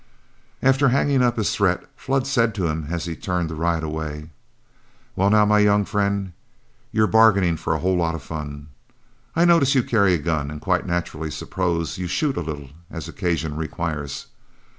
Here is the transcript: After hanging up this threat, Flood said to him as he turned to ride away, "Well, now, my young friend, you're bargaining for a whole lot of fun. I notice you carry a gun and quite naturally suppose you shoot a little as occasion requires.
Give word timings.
After 0.63 0.89
hanging 0.89 1.21
up 1.21 1.35
this 1.35 1.55
threat, 1.55 1.83
Flood 1.95 2.25
said 2.25 2.55
to 2.55 2.65
him 2.65 2.87
as 2.89 3.05
he 3.05 3.15
turned 3.15 3.49
to 3.49 3.55
ride 3.55 3.83
away, 3.83 4.31
"Well, 5.15 5.29
now, 5.29 5.45
my 5.45 5.59
young 5.59 5.85
friend, 5.85 6.33
you're 6.91 7.05
bargaining 7.05 7.55
for 7.55 7.75
a 7.75 7.77
whole 7.77 7.97
lot 7.97 8.15
of 8.15 8.23
fun. 8.23 8.69
I 9.35 9.45
notice 9.45 9.75
you 9.75 9.83
carry 9.83 10.15
a 10.15 10.17
gun 10.17 10.49
and 10.49 10.59
quite 10.59 10.87
naturally 10.87 11.29
suppose 11.29 11.99
you 11.99 12.07
shoot 12.07 12.35
a 12.35 12.41
little 12.41 12.71
as 12.89 13.07
occasion 13.07 13.55
requires. 13.55 14.25